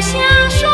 [0.00, 0.18] 想
[0.50, 0.69] 说。